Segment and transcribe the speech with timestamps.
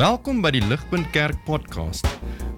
[0.00, 2.06] Welkom by die Ligpunt Kerk podcast.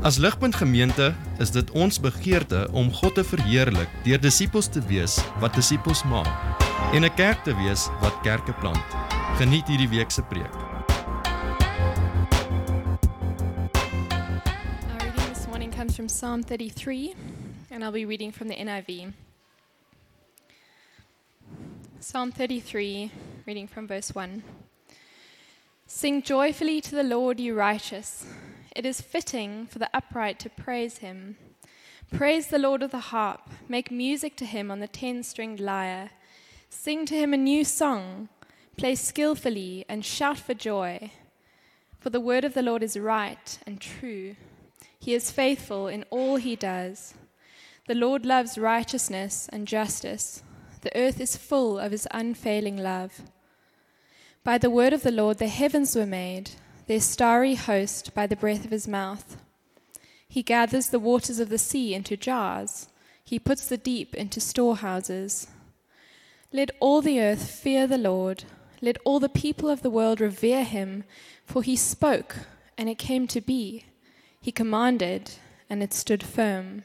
[0.06, 1.08] As Ligpunt Gemeente
[1.42, 6.30] is dit ons begeerte om God te verheerlik deur disippels te wees wat disippels maak
[6.94, 8.86] en 'n kerk te wees wat kerke plant.
[9.42, 10.54] Geniet hierdie week se preek.
[14.86, 17.14] Our reading this morning comes from Psalm 33,
[17.72, 19.14] and I'll be reading from the NIV.
[21.98, 23.10] Psalm 33,
[23.46, 24.61] reading from verse 1.
[25.94, 28.24] Sing joyfully to the Lord, you righteous.
[28.74, 31.36] It is fitting for the upright to praise him.
[32.10, 33.42] Praise the Lord of the harp.
[33.68, 36.10] Make music to him on the ten stringed lyre.
[36.70, 38.30] Sing to him a new song.
[38.78, 41.12] Play skillfully and shout for joy.
[42.00, 44.36] For the word of the Lord is right and true.
[44.98, 47.12] He is faithful in all he does.
[47.86, 50.42] The Lord loves righteousness and justice.
[50.80, 53.20] The earth is full of his unfailing love.
[54.44, 56.50] By the word of the Lord the heavens were made,
[56.88, 59.36] their starry host by the breath of his mouth.
[60.28, 62.88] He gathers the waters of the sea into jars,
[63.24, 65.46] he puts the deep into storehouses.
[66.52, 68.44] Let all the earth fear the Lord,
[68.80, 71.04] let all the people of the world revere him,
[71.46, 72.36] for he spoke,
[72.76, 73.86] and it came to be.
[74.40, 75.30] He commanded,
[75.70, 76.82] and it stood firm.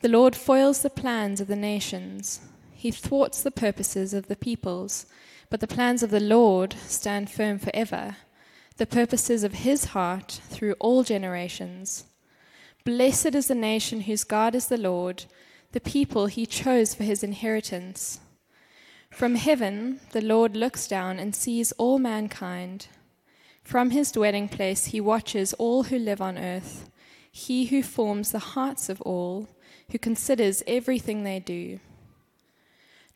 [0.00, 2.40] The Lord foils the plans of the nations,
[2.86, 5.06] he thwarts the purposes of the peoples.
[5.50, 8.16] But the plans of the Lord stand firm forever,
[8.76, 12.04] the purposes of his heart through all generations.
[12.84, 15.24] Blessed is the nation whose God is the Lord,
[15.72, 18.20] the people he chose for his inheritance.
[19.10, 22.86] From heaven, the Lord looks down and sees all mankind.
[23.64, 26.88] From his dwelling place, he watches all who live on earth,
[27.32, 29.48] he who forms the hearts of all,
[29.90, 31.80] who considers everything they do.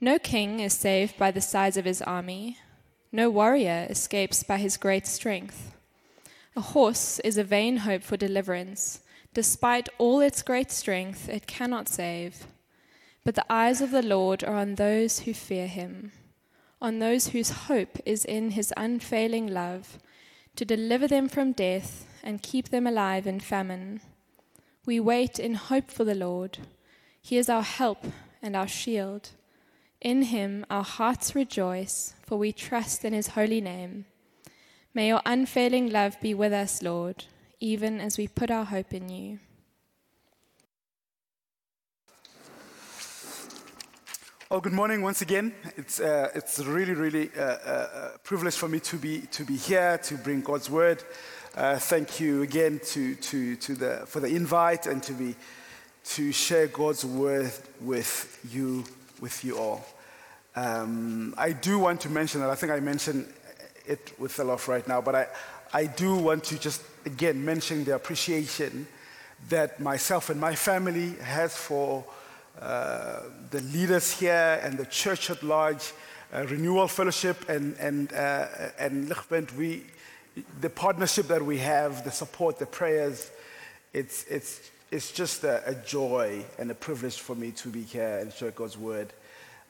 [0.03, 2.56] No king is saved by the size of his army,
[3.12, 5.77] no warrior escapes by his great strength.
[6.56, 9.01] A horse is a vain hope for deliverance.
[9.34, 12.47] Despite all its great strength, it cannot save.
[13.25, 16.12] But the eyes of the Lord are on those who fear him,
[16.81, 19.99] on those whose hope is in his unfailing love,
[20.56, 24.00] to deliver them from death and keep them alive in famine.
[24.87, 26.59] We wait in hope for the Lord.
[27.21, 28.06] He is our help
[28.41, 29.31] and our shield.
[30.00, 34.06] In him our hearts rejoice, for we trust in his holy name.
[34.94, 37.27] May your unfailing love be with us, Lord,
[37.61, 39.41] even as we put our hope in you.
[44.50, 45.55] Oh, good morning once again.
[45.77, 49.56] It's, uh, it's really, really uh, uh, a privilege for me to be, to be
[49.56, 51.05] here to bring God's word.
[51.55, 55.37] Uh, thank you again to, to, to the, for the invite and to, be,
[56.05, 58.83] to share God's word with you,
[59.20, 59.84] with you all.
[60.56, 63.32] Um, I do want to mention that I think I mentioned
[63.86, 65.26] it with a lot right now, but I,
[65.72, 68.86] I do want to just again mention the appreciation
[69.48, 72.04] that myself and my family has for
[72.60, 73.20] uh,
[73.50, 75.92] the leaders here and the church at large,
[76.34, 78.47] uh, Renewal Fellowship and, and, uh,
[78.78, 79.84] and Lichtpunt, we,
[80.60, 83.30] the partnership that we have, the support, the prayers,
[83.92, 88.19] it's, it's, it's just a, a joy and a privilege for me to be here
[88.19, 89.12] and share God's word.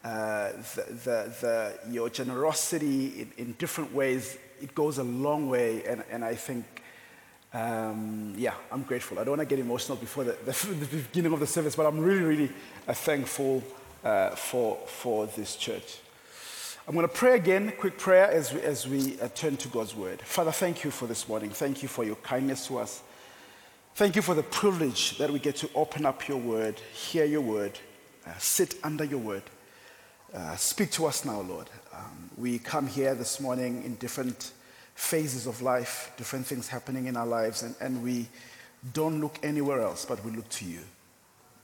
[0.03, 5.85] Uh, the, the, the, your generosity in, in, different ways, it goes a long way.
[5.85, 6.65] And, and I think,
[7.53, 9.19] um, yeah, I'm grateful.
[9.19, 12.01] I don't want to get emotional before the, the, beginning of the service, but I'm
[12.01, 12.51] really, really
[12.89, 13.63] uh, thankful
[14.03, 15.99] uh, for, for this church.
[16.89, 19.95] I'm going to pray again, quick prayer as we, as we uh, turn to God's
[19.95, 20.23] word.
[20.23, 21.51] Father, thank you for this morning.
[21.51, 23.03] Thank you for your kindness to us.
[23.95, 27.43] Thank you for the privilege that we get to open up your word, hear your
[27.43, 27.79] word,
[28.27, 29.43] uh, sit under your word.
[30.33, 31.69] Uh, speak to us now, Lord.
[31.93, 34.53] Um, we come here this morning in different
[34.95, 38.29] phases of life, different things happening in our lives, and, and we
[38.93, 40.81] don't look anywhere else, but we look to you.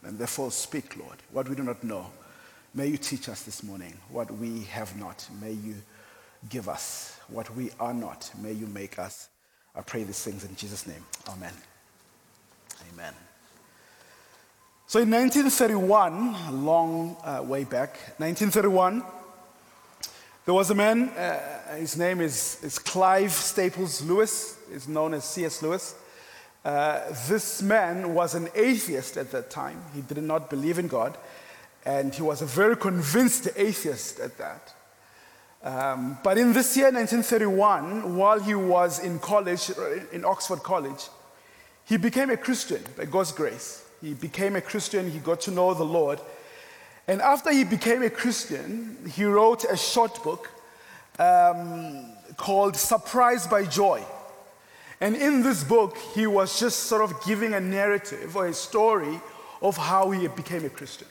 [0.02, 2.06] And therefore, speak, Lord, what we do not know.
[2.74, 5.26] May you teach us this morning what we have not.
[5.40, 5.74] May you
[6.48, 8.30] give us what we are not.
[8.42, 9.28] May you make us.
[9.74, 11.04] I pray these things in Jesus' name.
[11.28, 11.52] Amen.
[12.92, 13.14] Amen.
[14.86, 19.02] So in 1931, a long uh, way back, 1931,
[20.44, 25.24] there was a man, uh, his name is, is Clive Staples Lewis, is known as
[25.24, 25.62] C.S.
[25.62, 25.96] Lewis.
[26.64, 29.82] Uh, this man was an atheist at that time.
[29.94, 31.16] He did not believe in God,
[31.84, 34.72] and he was a very convinced atheist at that.
[35.64, 39.70] Um, but in this year, 1931, while he was in college,
[40.12, 41.08] in Oxford College,
[41.86, 43.84] he became a Christian by God's grace.
[44.02, 46.20] He became a Christian, he got to know the Lord.
[47.08, 50.50] And after he became a Christian, he wrote a short book
[51.18, 52.04] um,
[52.36, 54.02] called Surprised by Joy.
[55.00, 59.20] And in this book, he was just sort of giving a narrative or a story
[59.62, 61.08] of how he became a Christian.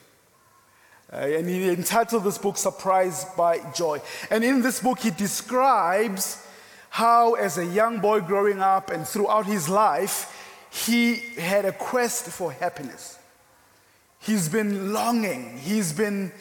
[1.12, 4.02] Uh, and he entitled this book Surprised by Joy.
[4.30, 6.46] And in this book, he describes
[6.90, 10.32] how, as a young boy growing up and throughout his life,
[10.76, 13.18] he had a quest for happiness.
[14.20, 16.34] He's been longing, he's been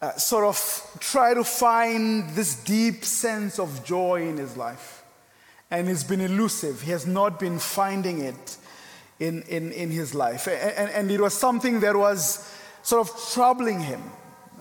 [0.00, 5.02] uh, sort of trying to find this deep sense of joy in his life.
[5.70, 6.82] And it's been elusive.
[6.82, 8.56] He has not been finding it
[9.18, 10.46] in, in, in his life.
[10.46, 12.48] And, and, and it was something that was
[12.82, 14.02] sort of troubling him.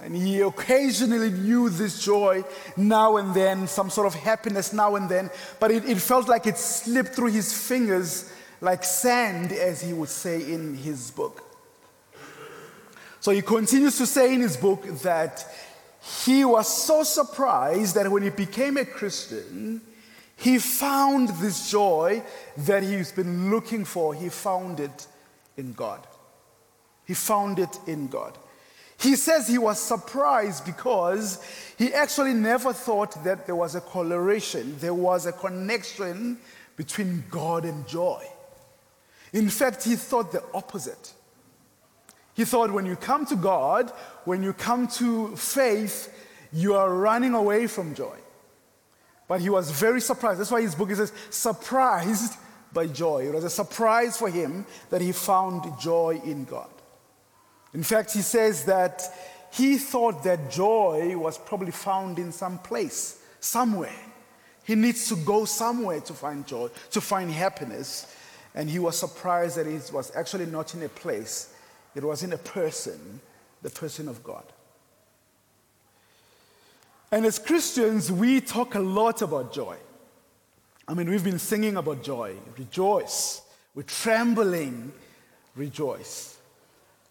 [0.01, 2.43] And he occasionally knew this joy
[2.75, 5.29] now and then, some sort of happiness now and then,
[5.59, 8.31] but it, it, felt like it slipped through his fingers
[8.61, 11.43] like sand, as he would say in his book.
[13.19, 15.45] So he continues to say in his book that
[16.23, 19.81] he was so surprised that when he became a Christian,
[20.37, 22.21] he found this joy
[22.57, 24.13] that he's been looking for.
[24.13, 25.07] He found it
[25.57, 26.05] in God.
[27.05, 28.37] He found it in God.
[28.99, 31.43] He says he was surprised because
[31.77, 36.37] he actually never thought that there was a correlation, there was a connection
[36.77, 38.23] between God and joy.
[39.35, 41.11] In fact, he thought the opposite.
[42.35, 43.91] He thought when you come to God,
[44.23, 46.09] when you come to faith,
[46.53, 48.17] you are running away from joy.
[49.27, 50.39] But he was very surprised.
[50.39, 52.37] That's why his book says, surprised
[52.71, 53.27] by joy.
[53.27, 56.69] It was a surprise for him that he found joy in God.
[57.73, 59.01] In fact, he says that
[59.51, 63.99] he thought that joy was probably found in some place, somewhere.
[64.63, 68.14] He needs to go somewhere to find joy, to find happiness.
[68.55, 71.53] And he was surprised that it was actually not in a place,
[71.93, 73.19] it was in a person,
[73.61, 74.45] the person of God.
[77.11, 79.77] And as Christians, we talk a lot about joy.
[80.87, 82.35] I mean, we've been singing about joy.
[82.57, 83.41] Rejoice.
[83.73, 84.91] We're trembling.
[85.55, 86.37] Rejoice.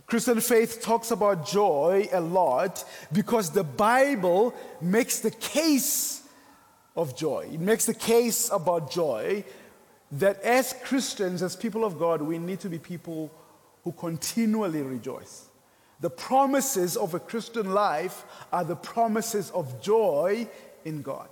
[0.07, 6.23] Christian faith talks about joy a lot because the Bible makes the case
[6.97, 7.49] of joy.
[7.53, 9.45] It makes the case about joy
[10.13, 13.33] that as Christians, as people of God, we need to be people
[13.83, 15.49] who continually rejoice.
[16.01, 20.49] The promises of a Christian life are the promises of joy
[20.85, 21.29] in God.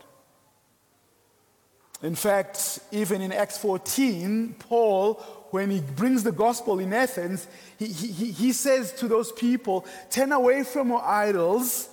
[2.03, 5.23] In fact, even in Acts 14, Paul
[5.53, 7.47] when he brings the gospel in Athens,
[7.79, 11.91] he, he, he says to those people, Turn away from your idols,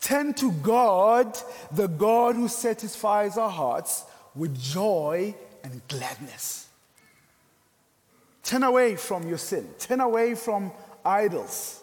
[0.00, 1.38] turn to God,
[1.70, 4.04] the God who satisfies our hearts
[4.34, 6.68] with joy and gladness.
[8.42, 10.72] Turn away from your sin, turn away from
[11.04, 11.82] idols,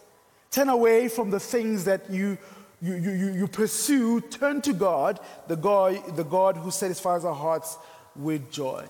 [0.51, 2.37] turn away from the things that you.
[2.79, 7.75] You, you, you pursue, turn to God, the God, the God who satisfies our hearts
[8.15, 8.85] with joy.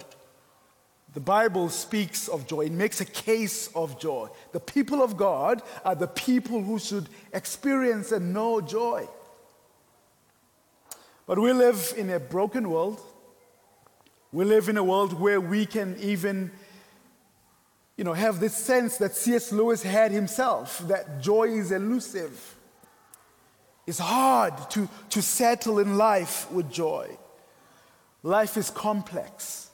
[1.14, 4.28] The Bible speaks of joy, it makes a case of joy.
[4.52, 9.08] The people of God are the people who should experience and know joy.
[11.26, 13.00] But we live in a broken world.
[14.38, 16.52] We live in a world where we can even
[17.96, 19.52] you know, have this sense that C.S.
[19.52, 22.56] Lewis had himself that joy is elusive.
[23.88, 27.18] It's hard to, to settle in life with joy.
[28.22, 29.72] Life is complex.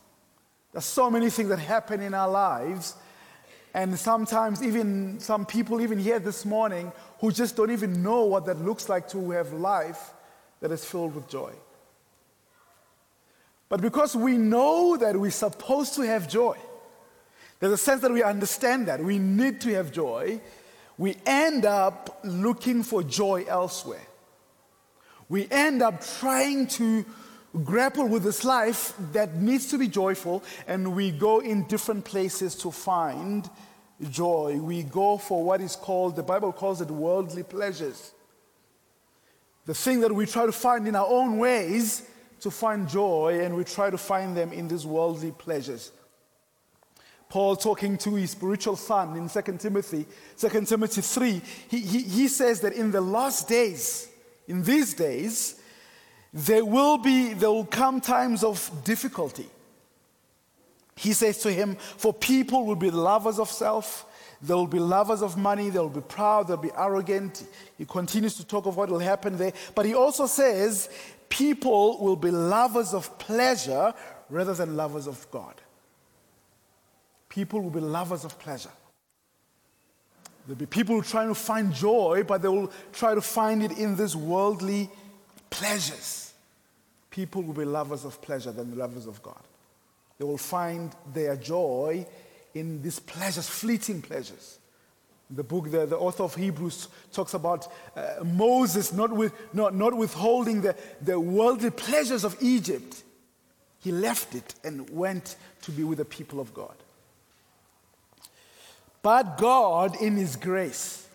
[0.72, 2.96] There's so many things that happen in our lives.
[3.74, 8.46] And sometimes, even some people, even here this morning, who just don't even know what
[8.46, 10.12] that looks like to have life
[10.62, 11.52] that is filled with joy.
[13.74, 16.56] But because we know that we're supposed to have joy,
[17.60, 20.40] there's a sense that we understand that we need to have joy,
[20.96, 24.06] we end up looking for joy elsewhere.
[25.28, 27.04] We end up trying to
[27.64, 32.54] grapple with this life that needs to be joyful, and we go in different places
[32.58, 33.50] to find
[34.08, 34.60] joy.
[34.62, 38.12] We go for what is called, the Bible calls it worldly pleasures.
[39.66, 42.08] The thing that we try to find in our own ways
[42.44, 45.92] to find joy, and we try to find them in these worldly pleasures.
[47.30, 50.06] Paul talking to his spiritual son in 2 Timothy,
[50.38, 54.10] 2 Timothy 3, he, he, he says that in the last days,
[54.48, 55.60] in these days,
[56.34, 59.48] there will be, there will come times of difficulty.
[60.96, 64.06] He says to him, For people will be lovers of self,
[64.44, 67.46] they will be lovers of money, they'll be proud, they'll be arrogant.
[67.78, 69.54] He continues to talk of what will happen there.
[69.74, 70.90] But he also says,
[71.34, 73.94] People will be lovers of pleasure
[74.30, 75.56] rather than lovers of God.
[77.30, 78.70] People will be lovers of pleasure.
[80.46, 83.96] There'll be people trying to find joy, but they will try to find it in
[83.96, 84.90] these worldly
[85.50, 86.24] pleasures
[87.14, 89.40] people will be lovers of pleasure than lovers of God.
[90.18, 92.08] They will find their joy
[92.56, 94.58] in these pleasures, fleeting pleasures.
[95.30, 99.96] The book, the, the author of Hebrews talks about uh, Moses not, with, not, not
[99.96, 103.04] withholding the, the worldly pleasures of Egypt.
[103.80, 106.76] He left it and went to be with the people of God.
[109.02, 111.08] But God, in His grace,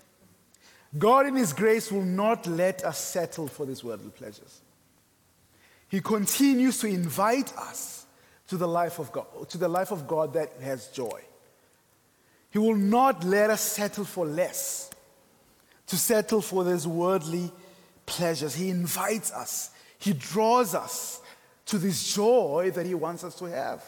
[0.96, 4.60] God in His grace will not let us settle for these worldly pleasures.
[5.88, 8.06] He continues to invite us
[8.48, 11.22] to the life of God, to the life of God that has joy.
[12.50, 14.90] He will not let us settle for less,
[15.86, 17.52] to settle for these worldly
[18.06, 18.54] pleasures.
[18.54, 21.20] He invites us, He draws us
[21.66, 23.84] to this joy that He wants us to have.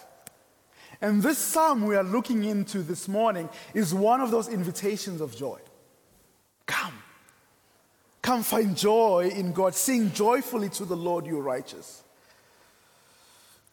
[1.01, 5.35] And this psalm we are looking into this morning is one of those invitations of
[5.35, 5.59] joy.
[6.67, 6.93] Come.
[8.21, 9.75] Come find joy in God.
[9.75, 12.03] Sing joyfully to the Lord, you righteous.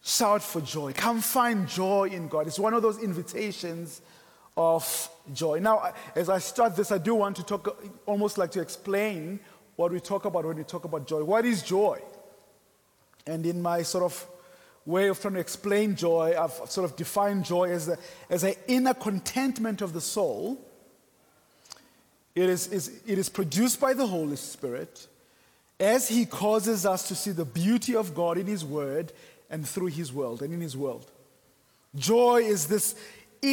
[0.03, 0.93] Shout for joy.
[0.93, 2.47] Come find joy in God.
[2.47, 4.01] It's one of those invitations
[4.57, 5.59] of joy.
[5.59, 9.39] Now, as I start this, I do want to talk, almost like to explain
[9.75, 11.23] what we talk about when we talk about joy.
[11.23, 12.01] What is joy?
[13.27, 14.27] And in my sort of
[14.85, 17.95] way of trying to explain joy, I've sort of defined joy as,
[18.29, 20.59] as an inner contentment of the soul.
[22.33, 25.07] It is, is, it is produced by the Holy Spirit
[25.79, 29.13] as He causes us to see the beauty of God in His Word
[29.51, 31.11] and through His world and in His world.
[31.95, 32.95] Joy is this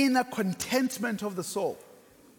[0.02, 1.78] inner contentment of the soul.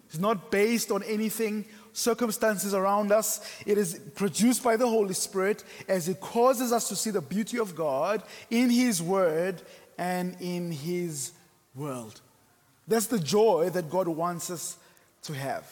[0.07, 3.41] It's not based on anything, circumstances around us.
[3.65, 7.57] It is produced by the Holy Spirit as it causes us to see the beauty
[7.57, 9.61] of God in His Word
[9.97, 11.31] and in His
[11.73, 12.21] world.
[12.87, 14.77] That's the joy that God wants us
[15.23, 15.65] to have.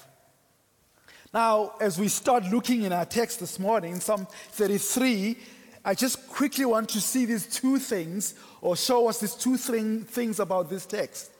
[1.33, 5.37] Now, as we start looking in our text this morning, Psalm 33,
[5.85, 10.01] I just quickly want to see these two things or show us these two thing,
[10.01, 11.32] things about this text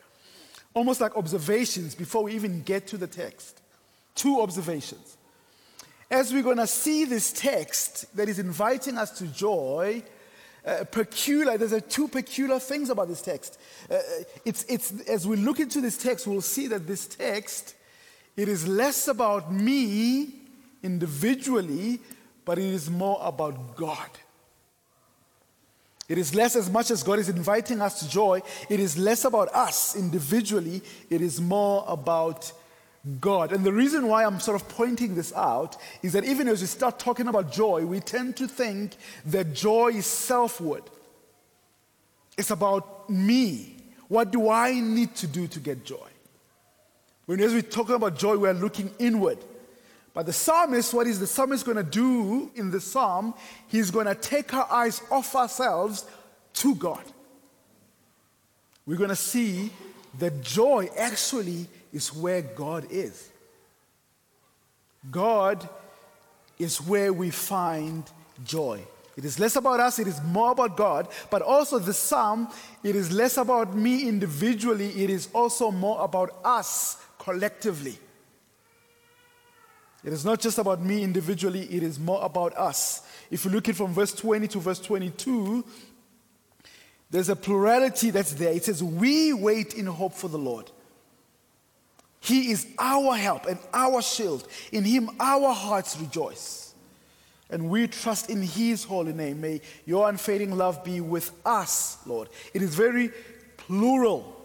[0.73, 3.61] almost like observations before we even get to the text.
[4.15, 5.17] Two observations.
[6.09, 10.03] As we're going to see this text that is inviting us to joy,
[10.65, 13.59] uh, peculiar, there's a two peculiar things about this text.
[13.89, 13.97] Uh,
[14.45, 17.75] it's, it's, as we look into this text, we'll see that this text,
[18.37, 20.29] it is less about me
[20.83, 21.99] individually,
[22.45, 24.09] but it is more about God.
[26.09, 29.23] It is less as much as God is inviting us to joy, it is less
[29.23, 32.51] about us individually, it is more about
[33.19, 33.51] God.
[33.51, 36.67] And the reason why I'm sort of pointing this out is that even as we
[36.67, 38.95] start talking about joy, we tend to think
[39.25, 40.83] that joy is selfward.
[42.37, 43.77] It's about me.
[44.07, 46.07] What do I need to do to get joy?
[47.25, 49.37] When as we're talking about joy, we're looking inward.
[50.13, 53.33] But the psalmist, what is the psalmist going to do in the psalm?
[53.67, 56.05] He's going to take our eyes off ourselves
[56.55, 57.03] to God.
[58.85, 59.71] We're going to see
[60.19, 63.29] that joy actually is where God is.
[65.09, 65.67] God
[66.59, 68.03] is where we find
[68.45, 68.81] joy.
[69.15, 71.07] It is less about us, it is more about God.
[71.29, 72.49] But also, the psalm,
[72.83, 77.97] it is less about me individually, it is also more about us collectively.
[80.03, 83.01] It is not just about me individually, it is more about us.
[83.31, 85.63] If you look at from verse 20 to verse 22,
[87.09, 88.53] there's a plurality that's there.
[88.53, 90.71] It says, We wait in hope for the Lord.
[92.19, 94.47] He is our help and our shield.
[94.71, 96.73] In Him, our hearts rejoice.
[97.49, 99.41] And we trust in His holy name.
[99.41, 102.29] May your unfading love be with us, Lord.
[102.53, 103.11] It is very
[103.57, 104.42] plural.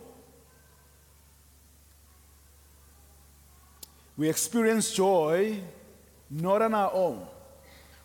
[4.18, 5.60] We experience joy
[6.28, 7.26] not on our own.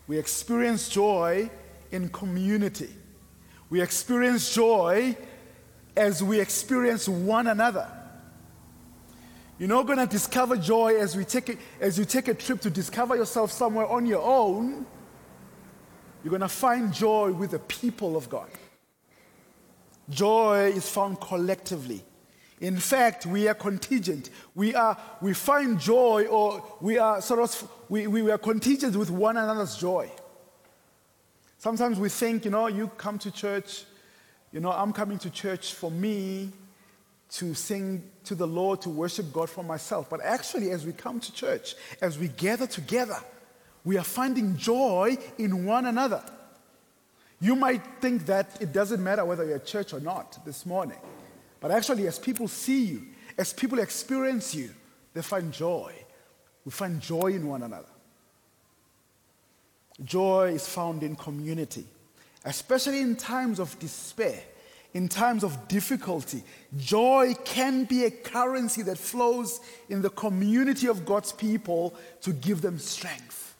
[0.06, 1.50] We experience joy
[1.90, 2.88] in community.
[3.68, 5.16] We experience joy
[5.96, 7.90] as we experience one another.
[9.58, 12.60] You're not going to discover joy as, we take a, as you take a trip
[12.60, 14.86] to discover yourself somewhere on your own.
[16.22, 18.48] You're going to find joy with the people of God.
[20.10, 22.04] Joy is found collectively.
[22.64, 24.30] In fact, we are contingent.
[24.54, 29.10] We, are, we find joy or we are sort of, we, we are contingent with
[29.10, 30.10] one another's joy.
[31.58, 33.84] Sometimes we think, you know, you come to church,
[34.50, 36.52] you know, I'm coming to church for me
[37.32, 40.08] to sing to the Lord, to worship God for myself.
[40.08, 43.18] But actually, as we come to church, as we gather together,
[43.84, 46.24] we are finding joy in one another.
[47.42, 50.96] You might think that it doesn't matter whether you're at church or not this morning.
[51.64, 53.02] But actually, as people see you,
[53.38, 54.68] as people experience you,
[55.14, 55.94] they find joy.
[56.62, 57.88] We find joy in one another.
[60.04, 61.86] Joy is found in community,
[62.44, 64.42] especially in times of despair,
[64.92, 66.42] in times of difficulty.
[66.76, 72.60] Joy can be a currency that flows in the community of God's people to give
[72.60, 73.56] them strength.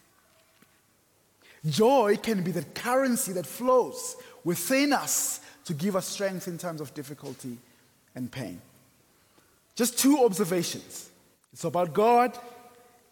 [1.65, 6.83] Joy can be the currency that flows within us to give us strength in times
[6.83, 7.57] of difficulty
[8.15, 8.61] and pain.
[9.75, 11.11] Just two observations
[11.53, 12.37] it's about God,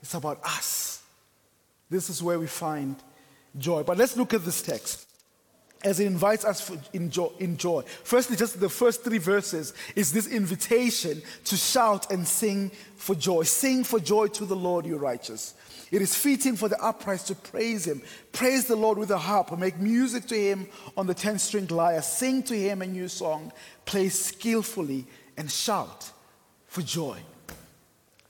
[0.02, 1.02] it's about us.
[1.88, 2.96] This is where we find
[3.56, 3.84] joy.
[3.84, 5.06] But let's look at this text
[5.84, 7.82] as it invites us for, in, joy, in joy.
[8.02, 13.42] Firstly, just the first three verses is this invitation to shout and sing for joy.
[13.42, 15.54] Sing for joy to the Lord, you righteous.
[15.92, 18.00] It is fitting for the upright to praise him.
[18.32, 22.00] Praise the Lord with a harp make music to him on the 10 stringed lyre.
[22.00, 23.52] Sing to him a new song.
[23.84, 25.06] Play skillfully
[25.36, 26.10] and shout
[26.66, 27.18] for joy.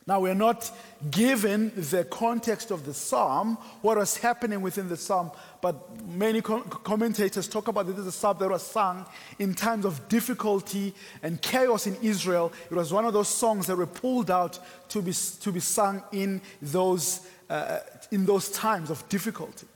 [0.04, 0.68] Now, we're not
[1.12, 7.46] given the context of the psalm, what was happening within the psalm, but many commentators
[7.46, 9.06] talk about this as a psalm that was sung
[9.38, 10.92] in times of difficulty
[11.22, 12.52] and chaos in Israel.
[12.68, 16.02] It was one of those songs that were pulled out to be, to be sung
[16.10, 17.78] in those, uh,
[18.10, 19.66] in those times of difficulty.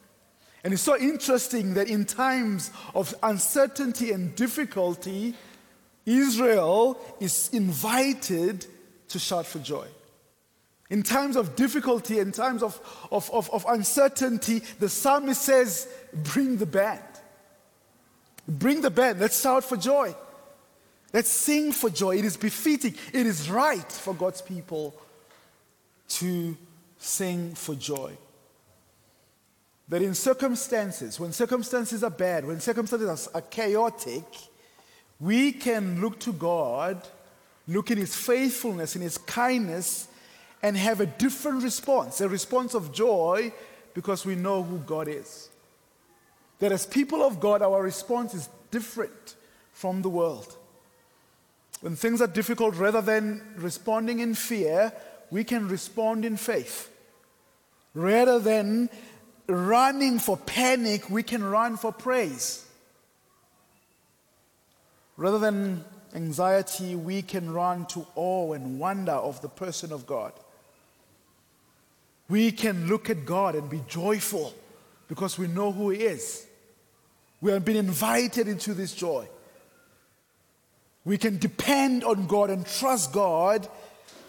[0.64, 5.34] And it's so interesting that in times of uncertainty and difficulty,
[6.04, 8.66] Israel is invited
[9.08, 9.86] to shout for joy.
[10.88, 12.80] In times of difficulty, in times of,
[13.10, 17.02] of, of, of, uncertainty, the psalmist says, Bring the band.
[18.46, 19.18] Bring the band.
[19.18, 20.14] Let's shout for joy.
[21.12, 22.18] Let's sing for joy.
[22.18, 24.94] It is befitting, it is right for God's people
[26.08, 26.56] to
[27.06, 28.12] sing for joy.
[29.88, 34.24] That in circumstances, when circumstances are bad, when circumstances are chaotic,
[35.20, 37.06] we can look to God,
[37.68, 40.08] look in His faithfulness, in His kindness,
[40.62, 43.52] and have a different response, a response of joy
[43.94, 45.48] because we know who God is.
[46.58, 49.36] That as people of God, our response is different
[49.72, 50.56] from the world.
[51.80, 54.92] When things are difficult, rather than responding in fear,
[55.30, 56.90] we can respond in faith.
[57.96, 58.88] Rather than
[59.48, 62.64] running for panic, we can run for praise.
[65.16, 70.32] Rather than anxiety, we can run to awe and wonder of the person of God
[72.28, 74.54] we can look at God and be joyful
[75.08, 76.46] because we know who He is.
[77.40, 79.28] We have been invited into this joy.
[81.04, 83.68] We can depend on God and trust God,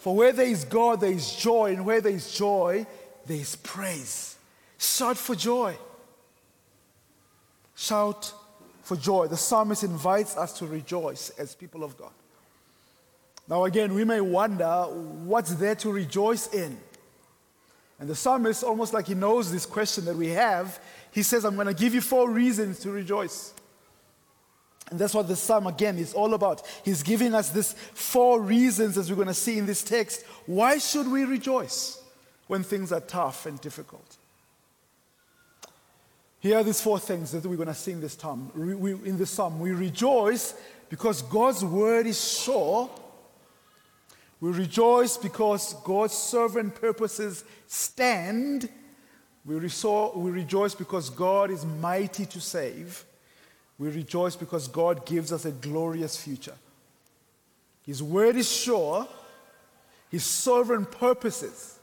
[0.00, 2.86] for where there is God, there is joy, and where there is joy,
[3.28, 4.36] there is praise.
[4.78, 5.76] Shout for joy.
[7.76, 8.32] Shout
[8.82, 9.28] for joy.
[9.28, 12.10] The psalmist invites us to rejoice as people of God.
[13.48, 14.84] Now, again, we may wonder
[15.24, 16.76] what's there to rejoice in.
[18.00, 20.80] And the psalmist, almost like he knows this question that we have,
[21.12, 23.52] he says, I'm going to give you four reasons to rejoice.
[24.90, 26.62] And that's what the psalm again is all about.
[26.84, 30.24] He's giving us this four reasons, as we're going to see in this text.
[30.46, 32.02] Why should we rejoice
[32.48, 34.16] when things are tough and difficult?
[36.40, 38.50] Here are these four things that we're going to see in this psalm.
[39.04, 40.54] in this psalm, we rejoice
[40.88, 42.90] because God's word is sure
[44.40, 48.68] we rejoice because God's sovereign purposes stand.
[49.44, 53.04] We, we rejoice because God is mighty to save.
[53.78, 56.54] We rejoice because God gives us a glorious future.
[57.84, 59.08] His word is sure.
[60.10, 61.77] His sovereign purposes,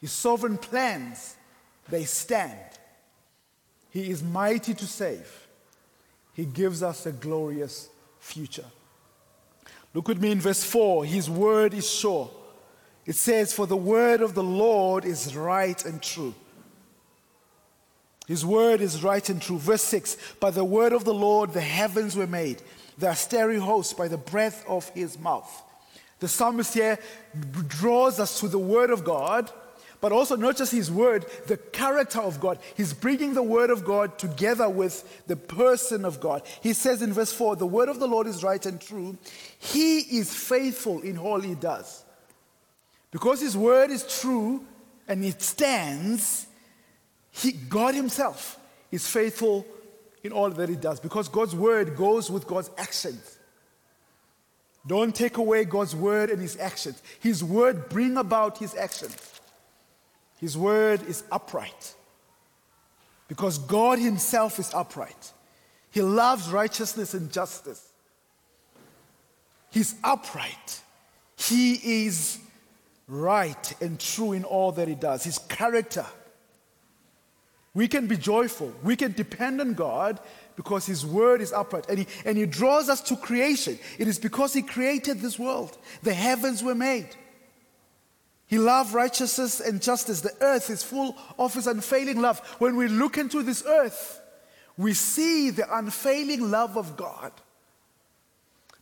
[0.00, 1.36] His sovereign plans,
[1.88, 2.58] they stand.
[3.90, 5.48] He is mighty to save.
[6.34, 7.88] He gives us a glorious
[8.20, 8.66] future.
[9.94, 11.04] Look with me in verse 4.
[11.04, 12.30] His word is sure.
[13.06, 16.34] It says, For the word of the Lord is right and true.
[18.26, 19.58] His word is right and true.
[19.58, 22.62] Verse 6 By the word of the Lord the heavens were made,
[22.98, 25.62] the starry host by the breath of his mouth.
[26.20, 26.98] The psalmist here
[27.68, 29.50] draws us to the word of God
[30.00, 32.58] but also not just his word, the character of God.
[32.76, 36.42] He's bringing the word of God together with the person of God.
[36.62, 39.16] He says in verse 4 the word of the Lord is right and true.
[39.58, 42.04] He is faithful in all he does.
[43.10, 44.64] Because his word is true
[45.08, 46.46] and it stands,
[47.30, 48.58] he, God himself
[48.92, 49.66] is faithful
[50.22, 51.00] in all that he does.
[51.00, 53.38] Because God's word goes with God's actions.
[54.86, 57.02] Don't take away God's word and his actions.
[57.20, 59.37] His word bring about his actions.
[60.38, 61.94] His word is upright
[63.26, 65.32] because God Himself is upright.
[65.90, 67.84] He loves righteousness and justice.
[69.70, 70.80] He's upright.
[71.36, 72.38] He is
[73.06, 75.24] right and true in all that He does.
[75.24, 76.06] His character.
[77.74, 78.72] We can be joyful.
[78.82, 80.20] We can depend on God
[80.56, 81.88] because his word is upright.
[81.88, 83.78] And he, and he draws us to creation.
[83.98, 85.78] It is because he created this world.
[86.02, 87.08] The heavens were made.
[88.48, 90.22] He loved righteousness and justice.
[90.22, 92.40] The earth is full of his unfailing love.
[92.58, 94.20] When we look into this earth,
[94.78, 97.32] we see the unfailing love of God.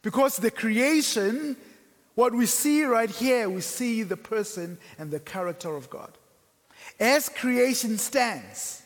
[0.03, 1.57] Because the creation,
[2.15, 6.17] what we see right here, we see the person and the character of God.
[7.01, 8.83] As creation stands,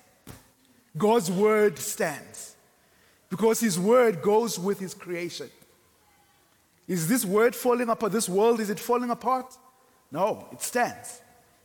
[0.97, 2.57] God's word stands
[3.29, 5.51] because his word goes with his creation.
[6.89, 8.13] Is this word falling apart?
[8.13, 9.57] This world, is it falling apart?
[10.13, 11.21] No, it stands.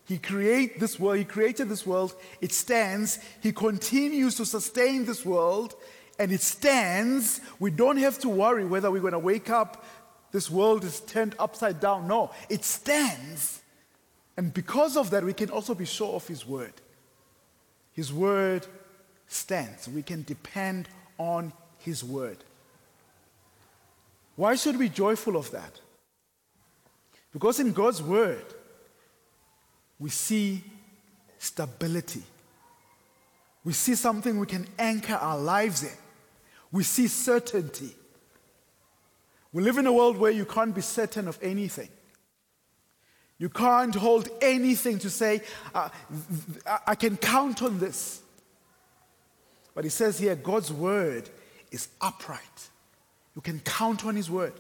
[0.06, 5.26] He create this world, he created this world, it stands, he continues to sustain this
[5.26, 5.74] world,
[6.20, 7.42] and it stands.
[7.60, 9.84] We don't have to worry whether we're going to wake up,
[10.32, 12.08] this world is turned upside down.
[12.08, 13.62] No, it stands.
[14.38, 16.74] And because of that, we can also be sure of his word.
[17.94, 18.68] His word
[19.28, 19.88] stands.
[19.88, 22.38] We can depend on His word.
[24.36, 25.80] Why should we be joyful of that?
[27.36, 28.46] Because in God's word,
[30.00, 30.64] we see
[31.38, 32.24] stability.
[33.66, 35.92] We see something we can anchor our lives in.
[36.72, 37.94] We see certainty.
[39.52, 41.90] We live in a world where you can't be certain of anything.
[43.38, 45.42] You can't hold anything to say,
[45.74, 45.90] uh,
[46.88, 48.22] I can count on this.
[49.74, 51.30] But he says here, God's word
[51.70, 52.70] is upright.
[53.36, 54.54] You can count on his word.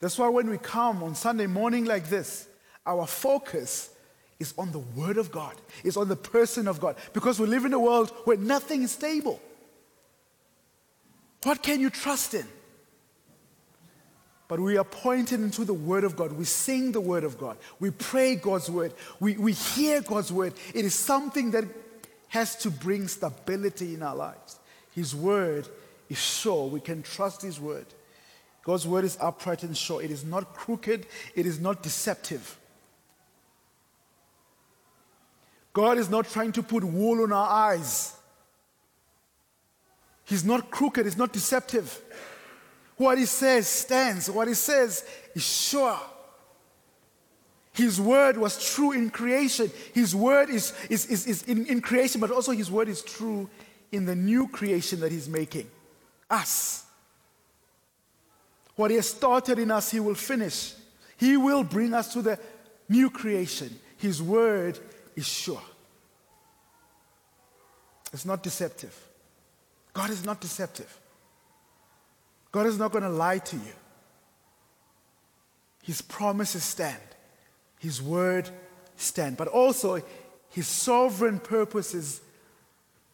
[0.00, 2.48] That's why when we come on Sunday morning like this,
[2.86, 3.90] our focus
[4.38, 6.96] is on the word of God, is on the person of God.
[7.12, 9.40] Because we live in a world where nothing is stable.
[11.42, 12.46] What can you trust in?
[14.48, 16.32] But we are pointed into the Word of God.
[16.32, 17.56] We sing the Word of God.
[17.80, 18.92] We pray God's Word.
[19.18, 20.54] We, we hear God's Word.
[20.72, 21.64] It is something that
[22.28, 24.58] has to bring stability in our lives.
[24.94, 25.68] His word
[26.08, 26.68] is sure.
[26.68, 27.86] We can trust His word.
[28.66, 30.02] God's word is upright and sure.
[30.02, 32.58] It is not crooked, it is not deceptive.
[35.72, 38.16] God is not trying to put wool on our eyes.
[40.24, 42.02] He's not crooked, he's not deceptive.
[42.96, 45.04] What he says stands, what he says
[45.36, 46.00] is sure.
[47.72, 49.70] His word was true in creation.
[49.94, 53.48] His word is, is, is, is in, in creation, but also his word is true
[53.92, 55.70] in the new creation that he's making
[56.28, 56.85] us.
[58.76, 60.74] What he has started in us, he will finish.
[61.16, 62.38] He will bring us to the
[62.88, 63.78] new creation.
[63.96, 64.78] His word
[65.16, 65.62] is sure.
[68.12, 68.94] It's not deceptive.
[69.92, 71.00] God is not deceptive.
[72.52, 73.72] God is not going to lie to you.
[75.82, 77.00] His promises stand.
[77.78, 78.48] His word
[78.96, 80.02] stand, but also
[80.50, 82.20] his sovereign purposes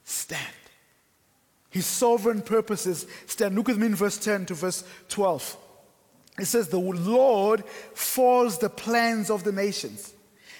[0.04, 0.40] stand.
[1.72, 3.54] His sovereign purposes stand.
[3.54, 5.56] Look with me in verse 10 to verse 12.
[6.38, 10.12] It says, The Lord foils the plans of the nations,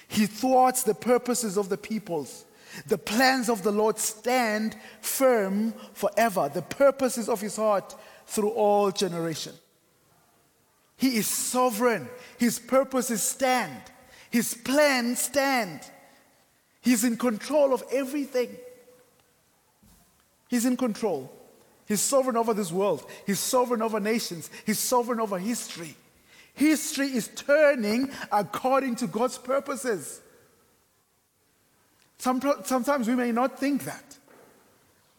[0.07, 2.45] He thwarts the purposes of the peoples.
[2.87, 7.95] The plans of the Lord stand firm forever, the purposes of His heart
[8.25, 9.53] through all generation.
[10.97, 13.83] He is sovereign, His purposes stand.
[14.31, 15.81] His plans stand.
[16.81, 18.49] He's in control of everything.
[20.53, 21.31] He's in control.
[21.87, 23.09] He's sovereign over this world.
[23.25, 24.51] He's sovereign over nations.
[24.67, 25.95] He's sovereign over history.
[26.53, 30.21] History is turning according to God's purposes.
[32.19, 34.15] Sometimes we may not think that.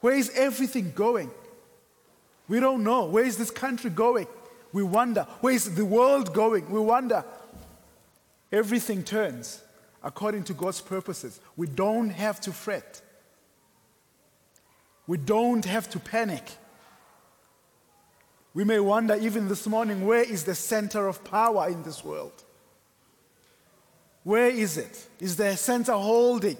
[0.02, 1.32] Where is everything going?
[2.46, 3.06] We don't know.
[3.06, 4.28] Where is this country going?
[4.72, 5.26] We wonder.
[5.40, 6.70] Where is the world going?
[6.70, 7.24] We wonder.
[8.52, 9.64] Everything turns
[10.00, 11.40] according to God's purposes.
[11.56, 13.00] We don't have to fret.
[15.06, 16.42] We don't have to panic.
[18.54, 22.44] We may wonder, even this morning, where is the center of power in this world?
[24.22, 25.08] Where is it?
[25.20, 26.56] Is the center holding?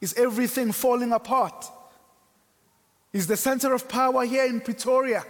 [0.00, 1.66] Is everything falling apart?
[3.12, 5.24] Is the center of power here in Pretoria?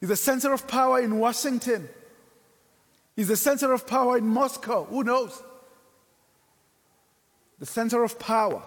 [0.00, 1.88] Is the center of power in Washington?
[3.16, 4.84] is the center of power in Moscow.
[4.84, 5.42] Who knows?
[7.58, 8.62] The center of power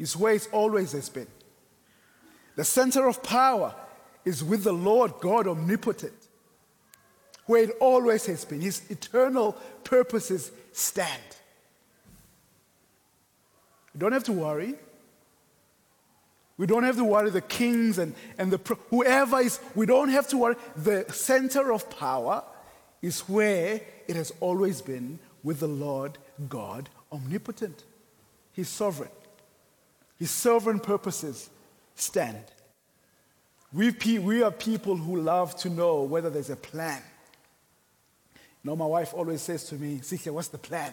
[0.00, 1.26] is where it always has been.
[2.56, 3.74] The center of power
[4.24, 6.14] is with the Lord God omnipotent,
[7.46, 8.60] where it always has been.
[8.60, 9.52] His eternal
[9.84, 11.22] purposes stand.
[13.94, 14.74] You don't have to worry.
[16.56, 20.28] We don't have to worry the kings and, and the whoever is, we don't have
[20.28, 20.56] to worry.
[20.76, 22.42] The center of power
[23.02, 27.84] is where it has always been with the Lord God omnipotent.
[28.52, 29.10] He's sovereign.
[30.20, 31.48] His sovereign purposes
[31.96, 32.44] stand.
[33.72, 37.02] We, pe- we are people who love to know whether there's a plan.
[38.34, 40.92] You know, my wife always says to me, Sihle, what's the plan?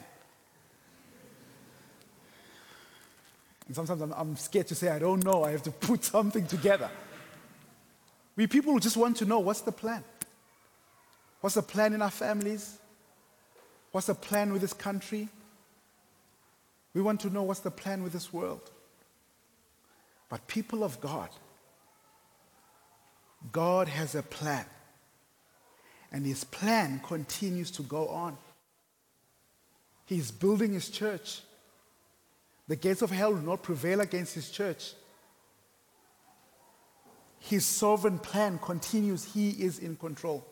[3.68, 5.44] And sometimes I'm, I'm scared to say, I don't know.
[5.44, 6.90] I have to put something together.
[8.38, 10.06] We people who just want to know what's the plan?
[11.42, 12.78] What's the plan in our families?
[13.92, 15.28] What's the plan with this country?
[16.94, 18.72] We want to know what's the plan with this world.
[20.30, 21.30] But people of God,
[23.52, 24.66] God has a plan.
[26.12, 28.38] And his plan continues to go on.
[30.06, 31.42] He's building his church.
[32.68, 34.94] The gates of hell will not prevail against his church.
[37.40, 39.26] His sovereign plan continues.
[39.26, 40.46] He is in control.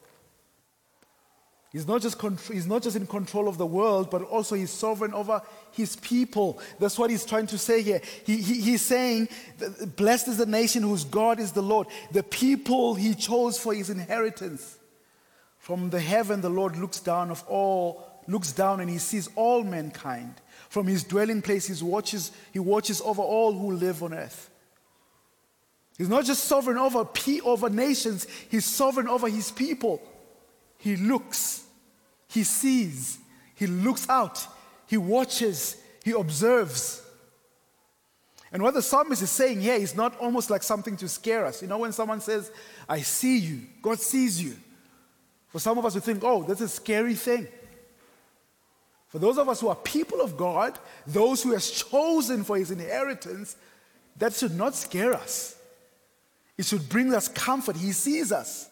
[1.75, 5.13] He's not, just he's not just in control of the world, but also he's sovereign
[5.13, 5.41] over
[5.73, 6.57] his people.
[6.79, 7.99] That's what he's trying to say here.
[8.25, 9.27] He, he, he's saying,
[9.97, 13.89] Blessed is the nation whose God is the Lord, the people he chose for his
[13.89, 14.77] inheritance.
[15.57, 19.61] From the heaven, the Lord looks down of all, looks down and he sees all
[19.61, 20.35] mankind.
[20.69, 24.49] From his dwelling place, he watches, he watches over all who live on earth.
[25.97, 27.05] He's not just sovereign over,
[27.43, 30.01] over nations, he's sovereign over his people.
[30.77, 31.64] He looks
[32.36, 33.17] he sees,
[33.56, 34.45] he looks out,
[34.86, 37.02] he watches, he observes.
[38.52, 41.62] And what the psalmist is saying here is not almost like something to scare us.
[41.62, 42.52] You know, when someone says,
[42.88, 44.56] I see you, God sees you.
[45.48, 47.48] For some of us, we think, oh, that's a scary thing.
[49.08, 52.71] For those of us who are people of God, those who has chosen for his
[52.71, 53.56] inheritance,
[54.17, 55.56] that should not scare us.
[56.58, 57.76] It should bring us comfort.
[57.76, 58.69] He sees us.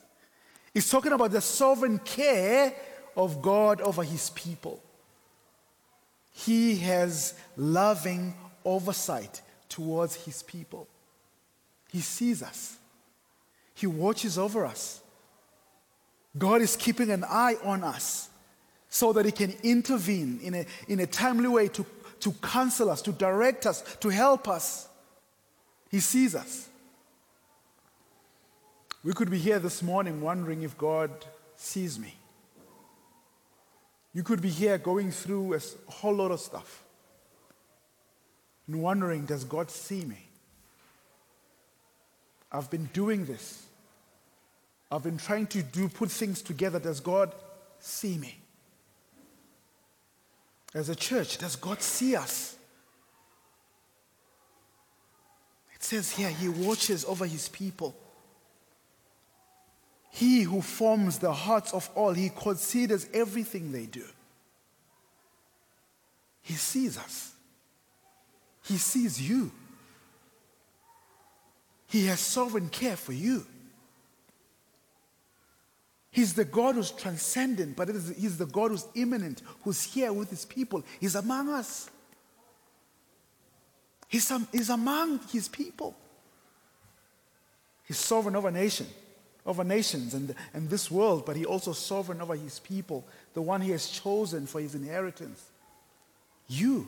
[0.74, 2.74] He's talking about the sovereign care
[3.16, 4.82] of God over his people.
[6.32, 8.34] He has loving
[8.66, 10.88] oversight towards his people.
[11.92, 12.78] He sees us,
[13.76, 15.02] he watches over us.
[16.36, 18.30] God is keeping an eye on us
[18.90, 21.86] so that he can intervene in a, in a timely way to,
[22.22, 24.88] to counsel us, to direct us, to help us.
[25.92, 26.70] He sees us.
[29.04, 31.12] We could be here this morning wondering if God
[31.56, 32.16] sees me.
[34.14, 36.84] You could be here going through a whole lot of stuff
[38.68, 40.28] and wondering, does God see me?
[42.52, 43.66] I've been doing this.
[44.92, 46.80] I've been trying to do put things together.
[46.80, 47.34] Does God
[47.80, 48.38] see me?
[50.76, 52.56] As a church, does God see us?
[55.74, 57.96] It says here, He watches over His people.
[60.16, 64.06] He who forms the hearts of all, he considers everything they do.
[66.44, 67.32] He sees us.
[68.64, 69.52] He sees you.
[71.88, 73.44] He has sovereign care for you.
[76.12, 80.46] He's the God who's transcendent, but He's the God who's immanent, who's here with His
[80.46, 80.84] people.
[81.00, 81.90] He's among us.
[84.08, 85.98] He's, he's among His people.
[87.88, 88.86] He's sovereign over nation
[89.46, 93.62] over nations and, and this world, but he also sovereign over his people, the one
[93.62, 95.44] he has chosen for his inheritance.
[96.48, 96.88] You.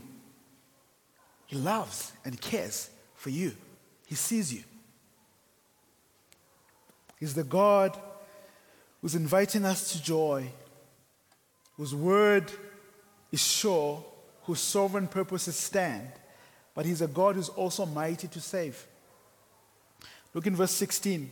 [1.47, 3.53] He loves and cares for you.
[4.07, 4.63] He sees you.
[7.19, 7.97] He's the God
[9.01, 10.47] who's inviting us to joy,
[11.77, 12.51] whose word
[13.31, 14.03] is sure,
[14.43, 16.07] whose sovereign purposes stand,
[16.73, 18.85] but he's a God who's also mighty to save.
[20.33, 21.31] Look in verse 16.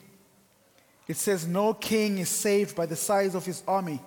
[1.07, 3.99] It says, No king is saved by the size of his army,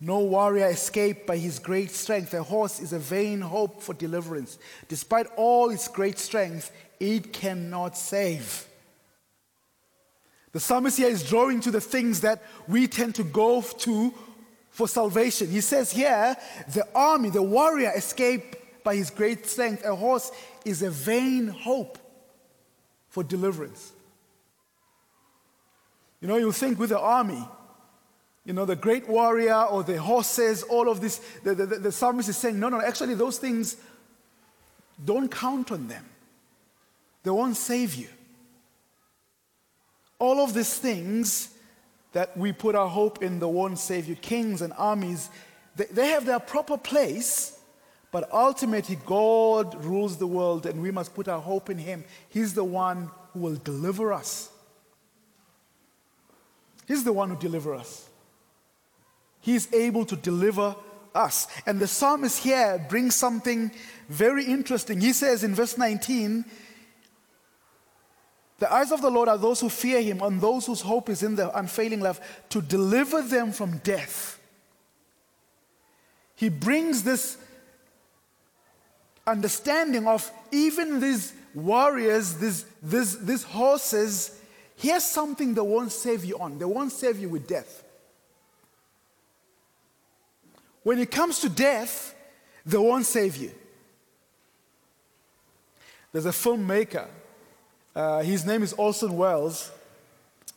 [0.00, 2.32] no warrior escaped by his great strength.
[2.32, 4.58] A horse is a vain hope for deliverance.
[4.86, 8.66] Despite all its great strength, it cannot save.
[10.52, 14.14] The psalmist here is drawing to the things that we tend to go to
[14.70, 15.50] for salvation.
[15.50, 16.36] He says here,
[16.72, 19.84] the army, the warrior escaped by his great strength.
[19.84, 20.30] A horse
[20.64, 21.98] is a vain hope
[23.08, 23.92] for deliverance.
[26.20, 27.42] You know, you think with the army,
[28.44, 32.28] you know, the great warrior or the horses, all of this, the, the, the, psalmist
[32.28, 33.76] is saying, no, no, actually, those things,
[35.04, 36.04] don't count on them.
[37.22, 38.08] They won't save you.
[40.18, 41.50] All of these things
[42.12, 44.16] that we put our hope in, the won't save you.
[44.16, 45.28] Kings and armies,
[45.76, 47.58] they, they have their proper place,
[48.10, 52.04] but ultimately, God rules the world and we must put our hope in Him.
[52.30, 54.50] He's the one who will deliver us.
[56.88, 58.08] He's the one who delivers us.
[59.40, 60.74] He's able to deliver
[61.14, 61.46] us.
[61.66, 63.70] And the psalmist here brings something
[64.08, 65.00] very interesting.
[65.00, 66.46] He says in verse 19,
[68.58, 71.22] The eyes of the Lord are those who fear him, on those whose hope is
[71.22, 74.40] in the unfailing love, to deliver them from death.
[76.36, 77.36] He brings this
[79.26, 84.37] understanding of even these warriors, these, these, these horses,
[84.78, 86.58] here's something they won't save you on.
[86.58, 87.84] They won't save you with death.
[90.84, 92.14] When it comes to death,
[92.64, 93.50] they won't save you.
[96.12, 97.06] There's a filmmaker,
[97.94, 99.70] uh, his name is Orson Welles.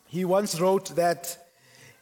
[0.07, 1.37] He once wrote that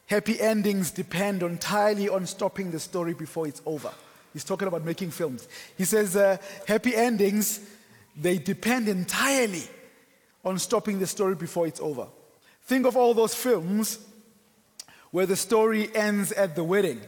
[0.06, 3.92] happy endings depend entirely on stopping the story before it's over.
[4.34, 5.48] He's talking about making films.
[5.78, 7.62] He says uh, happy endings,
[8.16, 9.64] they depend entirely
[10.50, 12.08] on stopping the story before it's over.
[12.64, 14.00] Think of all those films
[15.12, 17.02] where the story ends at the wedding.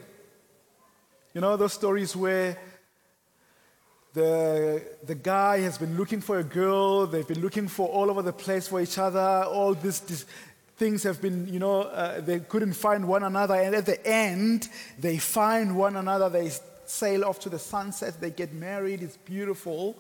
[1.34, 2.58] You know, those stories where
[4.14, 8.22] the, the guy has been looking for a girl, they've been looking for all over
[8.22, 10.26] the place for each other, all these,
[10.78, 14.68] things have been, you know, uh, they couldn't find one another, and at the end,
[15.00, 16.52] they find one another, they
[16.86, 19.96] sail off to the sunset, they get married, it's beautiful,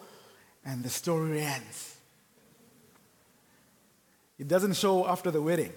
[0.65, 1.97] and the story ends.
[4.41, 5.71] It doesn't show after the wedding.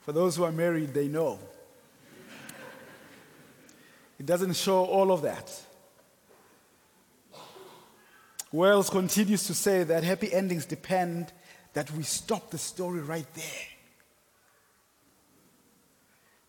[0.00, 1.38] For those who are married, they know.
[4.18, 5.48] It doesn't show all of that.
[8.50, 11.32] Welles continues to say that happy endings depend
[11.74, 13.68] that we stop the story right there.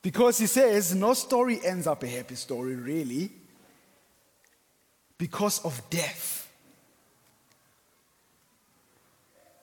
[0.02, 3.30] Because he says no story ends up a happy story, really,
[5.20, 6.47] because of death.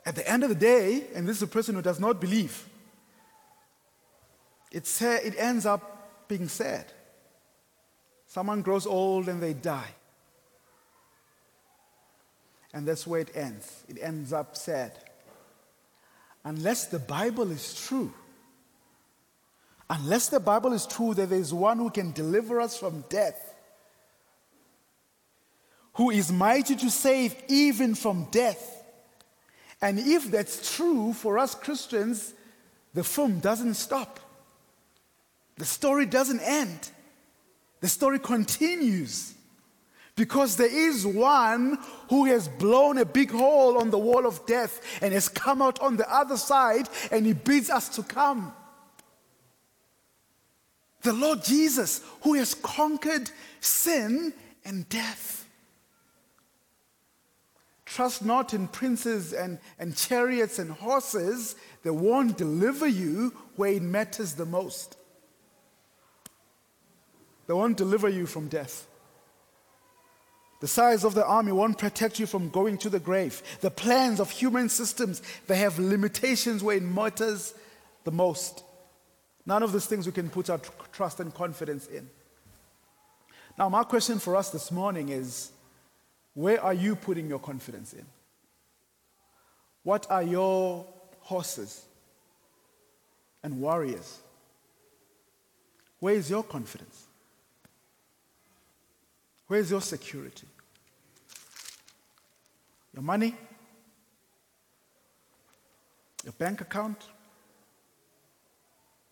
[0.07, 2.69] At the end of the day, and this is a person who does not believe,
[4.71, 6.87] it, it ends up being sad.
[8.27, 9.95] Someone grows old and they die.
[12.73, 13.85] And that's where it ends.
[13.89, 14.93] It ends up sad.
[16.45, 18.13] Unless the Bible is true,
[19.89, 23.55] unless the Bible is true that there is one who can deliver us from death,
[25.95, 28.74] who is mighty to save even from death.
[29.85, 32.33] And if that's true for us Christians,
[32.95, 34.19] the film doesn't stop.
[35.59, 36.89] The story doesn't end.
[37.83, 39.35] The story continues.
[40.17, 41.77] Because there is one
[42.09, 45.79] who has blown a big hole on the wall of death and has come out
[45.81, 48.55] on the other side and he bids us to come.
[51.03, 54.33] The Lord Jesus, who has conquered sin
[54.65, 55.44] and death.
[57.95, 61.55] Trust not in princes and, and chariots and horses
[61.85, 64.97] They won't deliver you where it matters the most.
[67.47, 68.89] They won't deliver you from death.
[70.61, 73.41] The size of the army won't protect you from going to the grave.
[73.61, 77.55] The plans of human systems, they have limitations where it matters
[78.03, 78.65] the most.
[79.47, 82.11] None of these things we can put our tr- trust and confidence in.
[83.57, 85.53] Now, my question for us this morning is
[86.35, 88.05] where are you putting your confidence in?
[89.85, 90.87] What are your
[91.21, 91.85] horses
[93.43, 94.19] and warriors?
[96.01, 97.05] Where is your confidence?
[99.47, 100.47] Where is your security?
[102.93, 103.35] Your money?
[106.25, 107.05] Your bank account?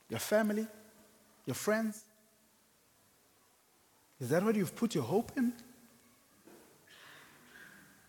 [0.08, 0.66] Your family?
[1.46, 2.02] Your friends?
[4.20, 5.52] Is that where you've put your hope in?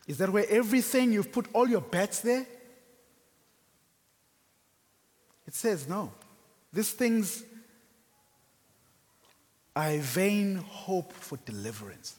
[0.07, 2.45] Is that where everything you've put all your bets there?
[5.47, 6.11] It says no.
[6.71, 7.43] These things
[9.75, 12.15] are a vain hope for deliverance.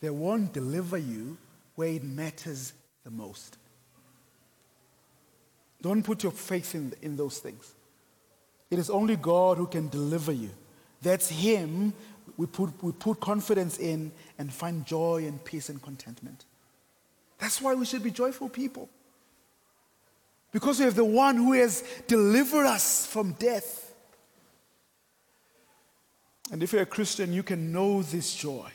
[0.00, 1.36] They won't deliver you
[1.74, 2.72] where it matters
[3.04, 3.56] the most.
[5.82, 7.74] Don't put your faith in, in those things.
[8.70, 10.50] It is only God who can deliver you.
[11.02, 11.94] That's Him
[12.36, 16.44] we put, we put confidence in and find joy and peace and contentment.
[17.38, 18.88] That's why we should be joyful people.
[20.52, 23.94] Because we have the one who has delivered us from death.
[26.52, 28.70] And if you're a Christian, you can know this joy.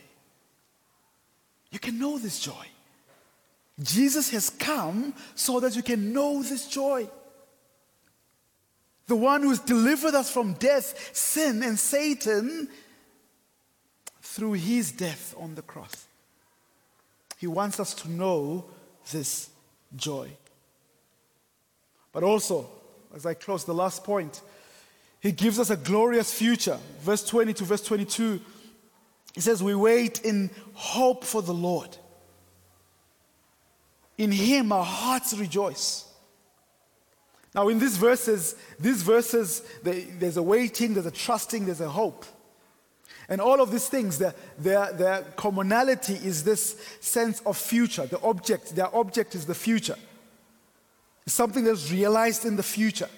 [1.71, 2.65] You can know this joy.
[3.82, 7.09] Jesus has come so that you can know this joy.
[9.07, 12.69] The one who's delivered us from death, sin, and Satan
[14.36, 16.07] through his death on the cross.
[17.38, 18.65] He wants us to know
[19.09, 19.49] this
[19.95, 20.29] joy.
[22.11, 22.69] But also,
[23.15, 24.41] as I close the last point,
[25.21, 26.77] he gives us a glorious future.
[26.99, 28.41] Verse 20 to verse 22,
[29.33, 31.95] he says, We wait in hope for the Lord.
[34.17, 36.11] In him our hearts rejoice.
[37.53, 42.25] Now, in these verses, these verses, there's a waiting, there's a trusting, there's a hope.
[43.28, 48.05] And all of these things, their, their, their commonality is this sense of future.
[48.05, 49.97] The object, their object is the future.
[51.26, 53.09] It's something that's realized in the future.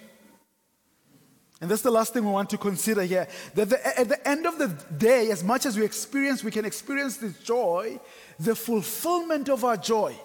[1.60, 3.28] And that's the last thing we want to consider here.
[3.56, 6.66] That the, at the end of the day, as much as we experience, we can
[6.66, 8.00] experience this joy,
[8.40, 10.16] the fulfillment of our joy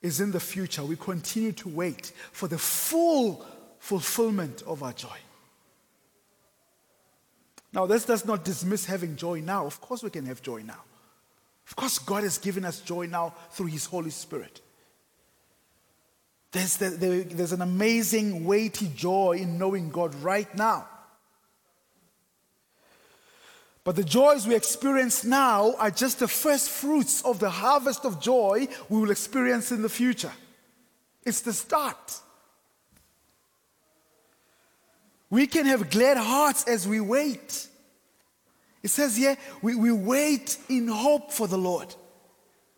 [0.00, 0.84] is in the future.
[0.84, 3.44] We continue to wait for the full
[3.80, 5.16] fulfillment of our joy.
[7.72, 9.66] Now, this does not dismiss having joy now.
[9.66, 10.82] Of course, we can have joy now.
[11.66, 14.60] Of course, God has given us joy now through His Holy Spirit.
[16.52, 20.88] There's, the, the, there's an amazing, weighty joy in knowing God right now.
[23.84, 28.20] But the joys we experience now are just the first fruits of the harvest of
[28.20, 30.32] joy we will experience in the future.
[31.24, 32.20] It's the start.
[35.30, 37.68] We can have glad hearts as we wait.
[38.82, 41.94] It says here, we, we wait in hope for the Lord.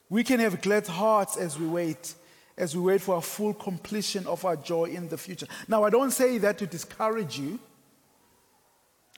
[0.08, 2.14] We can have glad hearts as we wait
[2.58, 5.46] as we wait for a full completion of our joy in the future.
[5.68, 7.58] Now, I don't say that to discourage you,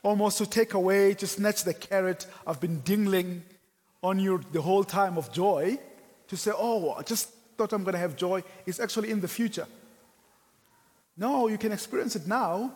[0.02, 3.42] almost to take away, to snatch the carrot I've been dingling
[4.02, 5.78] on you the whole time of joy,
[6.28, 8.42] to say, oh, I just thought I'm going to have joy.
[8.66, 9.66] It's actually in the future.
[11.16, 12.72] No, you can experience it now.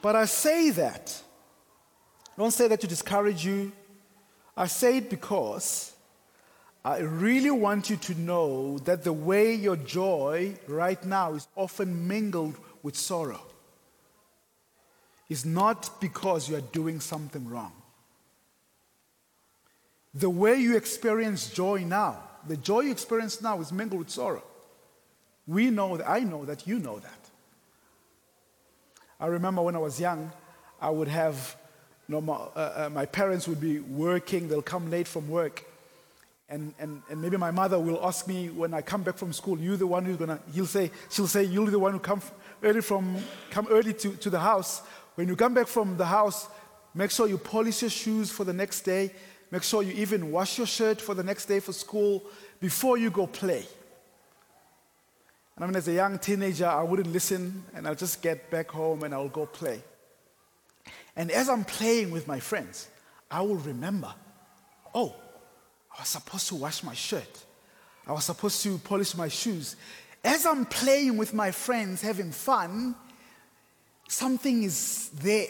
[0.00, 1.22] But I say that.
[2.36, 3.72] I don't say that to discourage you.
[4.56, 5.92] I say it because
[6.84, 12.06] I really want you to know that the way your joy right now is often
[12.08, 13.42] mingled with sorrow
[15.28, 17.72] is not because you are doing something wrong.
[20.14, 24.42] The way you experience joy now, the joy you experience now is mingled with sorrow.
[25.46, 27.27] We know that, I know that, you know that.
[29.20, 30.30] I remember when I was young,
[30.80, 31.56] I would have,
[32.08, 35.64] you know, my, uh, uh, my parents would be working, they'll come late from work,
[36.48, 39.58] and, and, and maybe my mother will ask me when I come back from school,
[39.58, 42.22] you the one who's gonna, he'll say, she'll say, you're the one who come
[42.62, 43.16] early from,
[43.50, 44.82] come early to, to the house.
[45.16, 46.48] When you come back from the house,
[46.94, 49.12] make sure you polish your shoes for the next day.
[49.50, 52.24] Make sure you even wash your shirt for the next day for school
[52.60, 53.64] before you go play.
[55.58, 58.70] And I mean, as a young teenager, I wouldn't listen and I'll just get back
[58.70, 59.82] home and I'll go play.
[61.16, 62.86] And as I'm playing with my friends,
[63.28, 64.14] I will remember,
[64.94, 65.16] oh,
[65.92, 67.44] I was supposed to wash my shirt.
[68.06, 69.74] I was supposed to polish my shoes.
[70.22, 72.94] As I'm playing with my friends, having fun,
[74.08, 75.48] something is there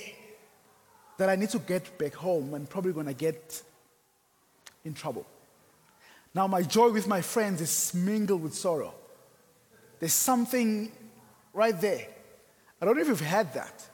[1.18, 3.62] that I need to get back home and probably to get
[4.86, 5.26] in trouble.
[6.34, 8.94] Now, my joy with my friends is mingled with sorrow.
[9.98, 10.92] There's something
[11.52, 12.06] right there.
[12.80, 13.88] I don't know if you've had that,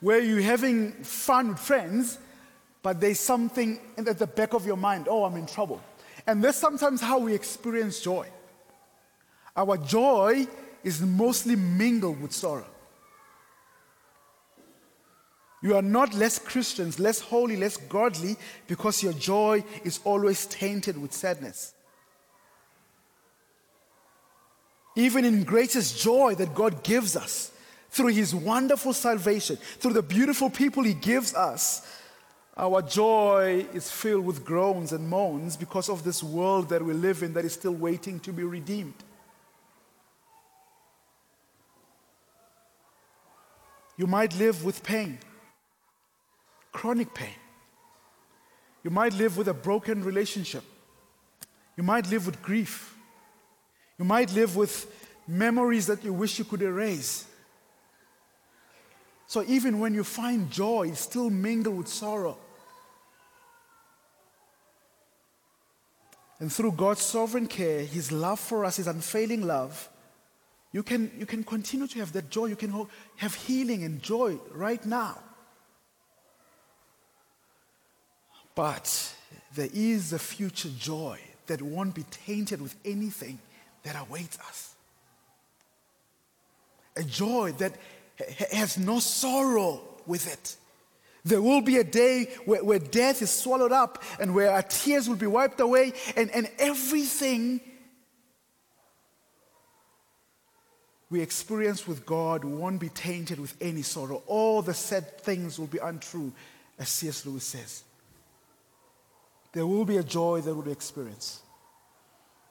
[0.00, 2.18] where you're having fun with friends,
[2.82, 5.80] but there's something at the back of your mind oh, I'm in trouble.
[6.26, 8.28] And that's sometimes how we experience joy.
[9.56, 10.46] Our joy
[10.84, 12.66] is mostly mingled with sorrow.
[15.62, 18.36] You are not less Christians, less holy, less godly
[18.66, 21.74] because your joy is always tainted with sadness.
[24.94, 27.52] Even in greatest joy that God gives us
[27.90, 31.86] through His wonderful salvation, through the beautiful people He gives us,
[32.56, 37.22] our joy is filled with groans and moans because of this world that we live
[37.22, 38.94] in that is still waiting to be redeemed.
[43.96, 45.18] You might live with pain,
[46.72, 47.34] chronic pain.
[48.82, 50.64] You might live with a broken relationship.
[51.76, 52.91] You might live with grief.
[54.02, 54.92] You might live with
[55.28, 57.24] memories that you wish you could erase.
[59.28, 62.36] So even when you find joy, it's still mingled with sorrow.
[66.40, 69.88] And through God's sovereign care, His love for us, His unfailing love,
[70.72, 72.46] you can, you can continue to have that joy.
[72.46, 72.88] You can
[73.18, 75.16] have healing and joy right now.
[78.56, 79.14] But
[79.54, 83.38] there is a future joy that won't be tainted with anything
[83.84, 84.74] that awaits us.
[86.96, 87.72] A joy that
[88.52, 90.56] has no sorrow with it.
[91.24, 95.08] There will be a day where, where death is swallowed up and where our tears
[95.08, 97.60] will be wiped away and, and everything
[101.12, 104.22] we experience with God won't be tainted with any sorrow.
[104.26, 106.32] All the sad things will be untrue,
[106.78, 107.26] as C.S.
[107.26, 107.84] Lewis says.
[109.52, 111.42] There will be a joy that we'll experience.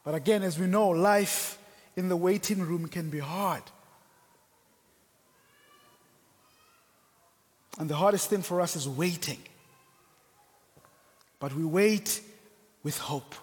[0.04, 1.58] But again, as we know, life
[1.96, 3.64] in the waiting room can be hard.
[7.80, 9.40] And the hardest thing for us is waiting.
[11.40, 12.22] But we wait
[12.84, 13.36] with hope.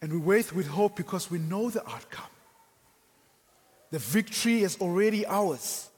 [0.00, 2.30] And we wait with hope because we know the outcome.
[3.90, 5.88] The victory is already ours.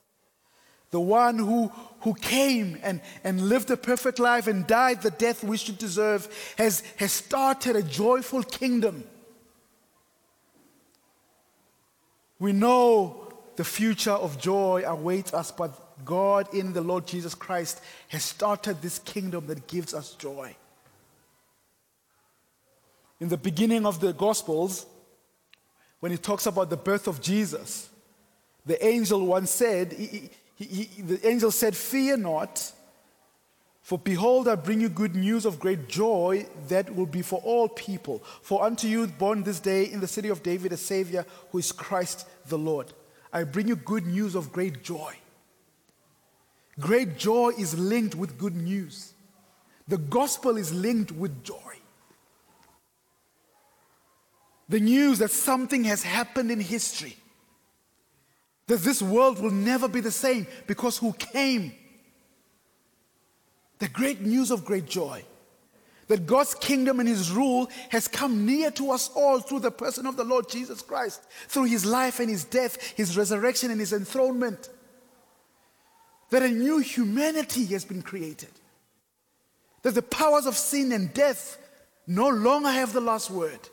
[0.91, 1.73] The one who,
[2.07, 6.29] who came and, and lived a perfect life and died the death we should deserve
[6.57, 9.03] has, has started a joyful kingdom.
[12.39, 17.81] We know the future of joy awaits us, but God in the Lord Jesus Christ
[18.07, 20.55] has started this kingdom that gives us joy.
[23.19, 24.87] In the beginning of the Gospels,
[25.99, 27.91] when he talks about the birth of Jesus,
[28.65, 29.93] the angel once said,
[30.57, 32.73] he, he, he, the angel said, Fear not,
[33.83, 37.69] for behold, I bring you good news of great joy that will be for all
[37.69, 38.19] people.
[38.43, 41.71] For unto you born this day in the city of David a Savior who is
[41.71, 42.93] Christ the Lord.
[43.33, 45.15] I bring you good news of great joy.
[46.81, 49.13] Great joy is linked with good news.
[49.87, 51.55] The gospel is linked with joy.
[54.69, 57.17] The news that something has happened in history,
[58.67, 61.73] that this world will never be the same because who came?
[63.79, 65.25] The great news of great joy.
[66.09, 70.07] That God's kingdom and his rule has come near to us all through the person
[70.07, 73.93] of the Lord Jesus Christ, through his life and his death, his resurrection and his
[73.93, 74.69] enthronement.
[76.31, 78.51] That a new humanity has been created.
[79.83, 81.59] That the powers of sin and death
[82.07, 83.69] no longer have the last word.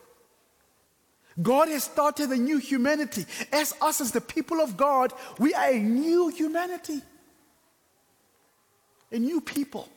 [1.42, 3.26] God has started a new humanity.
[3.52, 7.02] As us, as the people of God, we are a new humanity,
[9.12, 9.90] a new people.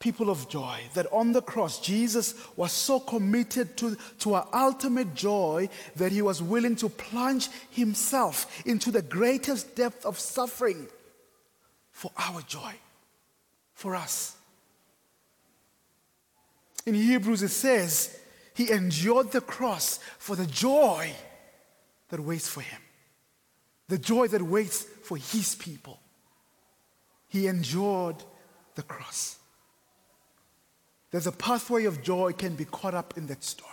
[0.00, 5.14] People of joy, that on the cross, Jesus was so committed to, to our ultimate
[5.14, 10.88] joy that he was willing to plunge himself into the greatest depth of suffering
[11.90, 12.74] for our joy,
[13.72, 14.36] for us.
[16.84, 18.18] In Hebrews, it says,
[18.54, 21.12] he endured the cross for the joy
[22.08, 22.80] that waits for him,
[23.88, 26.00] the joy that waits for his people.
[27.28, 28.22] He endured
[28.76, 29.38] the cross.
[31.10, 33.70] There's a pathway of joy can be caught up in that story.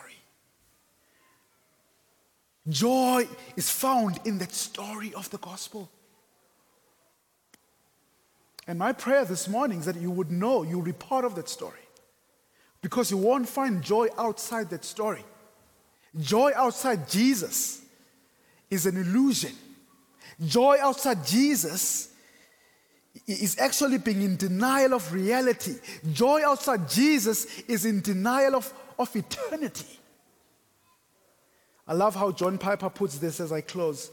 [2.68, 5.90] Joy is found in that story of the gospel.
[8.68, 11.50] And my prayer this morning is that you would know you'll be part of that
[11.50, 11.81] story.
[12.82, 15.24] Because you won't find joy outside that story.
[16.20, 17.82] Joy outside Jesus
[18.70, 19.54] is an illusion.
[20.44, 22.10] Joy outside Jesus
[23.28, 25.76] is actually being in denial of reality.
[26.12, 30.00] Joy outside Jesus is in denial of, of eternity.
[31.88, 34.12] I love how John Piper puts this as I close.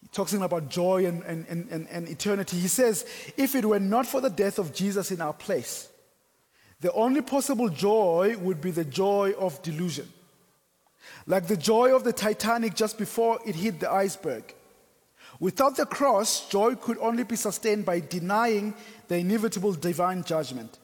[0.00, 2.58] He talks about joy and, and, and, and eternity.
[2.58, 3.04] He says,
[3.36, 5.88] If it were not for the death of Jesus in our place,
[6.80, 10.08] the only possible joy would be the joy of delusion.
[11.26, 14.54] Like the joy of the Titanic just before it hit the iceberg.
[15.40, 18.74] Without the cross, joy could only be sustained by denying
[19.08, 20.78] the inevitable divine judgment.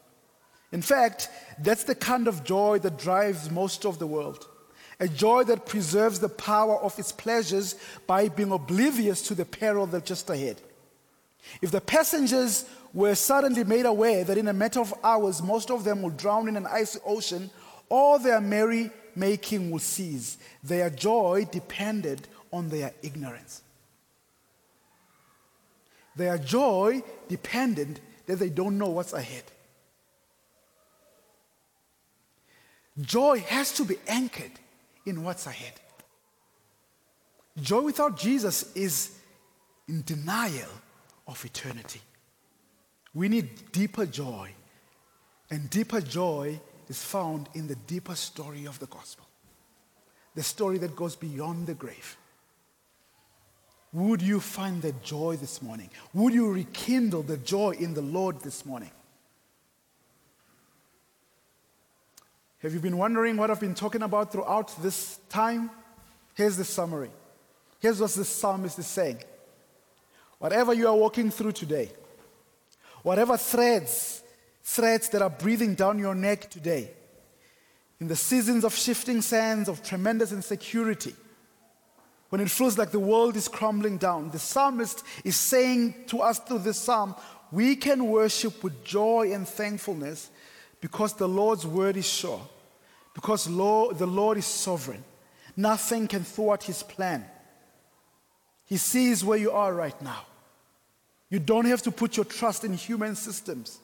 [0.72, 1.28] In fact,
[1.58, 4.48] that's the kind of joy that drives most of the world.
[5.00, 7.76] A joy that preserves the power of its pleasures
[8.06, 10.60] by being oblivious to the peril that's just ahead.
[11.60, 12.64] If the passengers
[12.94, 16.48] were suddenly made aware that in a matter of hours, most of them will drown
[16.48, 17.50] in an icy ocean,
[17.88, 20.38] all their merry making will cease.
[20.62, 23.62] Their joy depended on their ignorance.
[26.16, 29.44] Their joy depended that they don't know what's ahead.
[33.00, 34.52] Joy has to be anchored
[35.06, 35.72] in what's ahead.
[37.60, 39.18] Joy without Jesus is
[39.88, 40.68] in denial
[41.26, 42.00] of eternity.
[43.14, 44.52] We need deeper joy.
[45.50, 49.26] And deeper joy is found in the deeper story of the gospel,
[50.34, 52.16] the story that goes beyond the grave.
[53.92, 55.90] Would you find that joy this morning?
[56.14, 58.90] Would you rekindle the joy in the Lord this morning?
[62.60, 65.68] Have you been wondering what I've been talking about throughout this time?
[66.34, 67.10] Here's the summary.
[67.80, 69.18] Here's what the psalmist is saying.
[70.38, 71.90] Whatever you are walking through today,
[73.02, 74.22] Whatever threads,
[74.62, 76.90] threads that are breathing down your neck today,
[78.00, 81.14] in the seasons of shifting sands, of tremendous insecurity,
[82.30, 86.38] when it feels like the world is crumbling down, the psalmist is saying to us
[86.38, 87.14] through this psalm,
[87.50, 90.30] we can worship with joy and thankfulness
[90.80, 92.40] because the Lord's word is sure,
[93.14, 95.04] because Lord, the Lord is sovereign.
[95.56, 97.24] Nothing can thwart his plan.
[98.64, 100.24] He sees where you are right now.
[101.32, 103.78] You don't have to put your trust in human systems.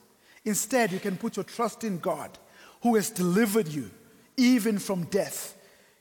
[0.45, 2.39] Instead, you can put your trust in God,
[2.83, 3.91] who has delivered you
[4.37, 5.57] even from death.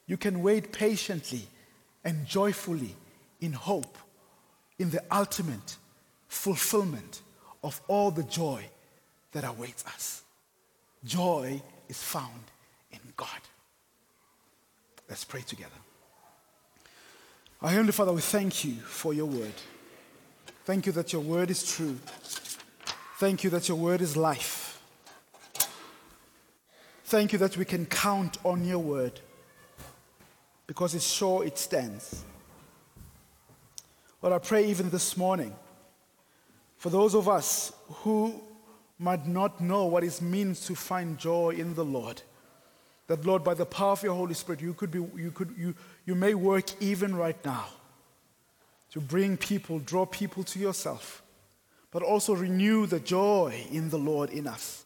[0.07, 1.47] You can wait patiently
[2.03, 2.97] and joyfully
[3.39, 3.97] in hope
[4.77, 5.77] in the ultimate
[6.27, 7.21] fulfillment
[7.63, 8.65] of all the joy
[9.31, 10.23] that awaits us.
[11.05, 12.43] Joy is found
[12.91, 13.29] in God.
[15.07, 15.71] Let's pray together.
[17.61, 19.53] Our Heavenly Father, we thank you for your word.
[20.67, 21.97] Thank you that your word is true.
[23.19, 24.81] Thank you that your word is life.
[27.05, 29.21] Thank you that we can count on your word
[30.67, 32.25] because it's sure it stands.
[34.21, 35.55] Lord, I pray even this morning
[36.75, 37.71] for those of us
[38.03, 38.43] who
[38.99, 42.23] might not know what it means to find joy in the Lord.
[43.07, 45.75] That, Lord, by the power of your Holy Spirit, you, could be, you, could, you,
[46.05, 47.67] you may work even right now
[48.97, 51.21] to bring people, draw people to yourself,
[51.91, 54.85] but also renew the joy in the Lord in us.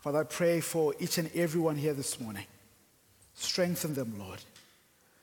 [0.00, 2.44] Father, I pray for each and everyone here this morning.
[3.32, 4.38] Strengthen them, Lord,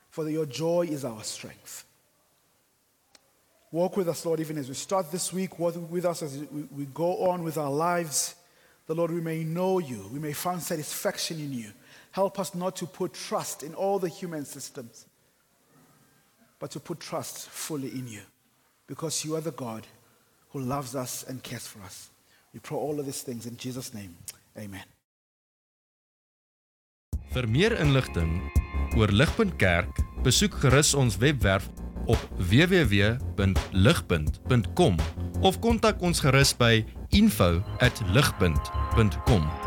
[0.09, 1.85] for your joy is our strength.
[3.71, 5.59] Walk with us, Lord, even as we start this week.
[5.59, 8.33] Walk with us as we, we go on with our lives.
[8.87, 10.09] The Lord, we may know you.
[10.11, 11.69] We may find satisfaction in you.
[12.09, 15.05] Help us not to put trust in all the human systems,
[16.59, 18.21] but to put trust fully in you
[18.87, 19.85] because you are the God
[20.51, 22.09] who loves us and cares for us.
[22.53, 24.15] We pray all of these things in Jesus' name.
[24.57, 24.85] Amen.
[27.33, 28.51] Vir meer inligting
[28.95, 31.67] oor Ligpunt Kerk, besoek gerus ons webwerf
[32.07, 34.95] op www.ligpunt.com
[35.43, 39.64] of kontak ons gerus by info@ligpunt.com